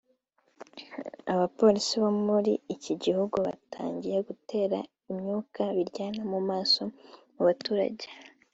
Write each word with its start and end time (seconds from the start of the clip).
Abapolisi 1.33 1.93
bo 2.03 2.11
muri 2.27 2.53
iki 2.75 2.93
gihugu 3.03 3.35
batangiye 3.47 4.17
gutera 4.27 4.77
ibyuka 5.11 5.61
biryana 5.75 6.23
mu 6.31 6.39
maso 6.49 6.81
mu 7.35 7.41
baturage 7.47 8.05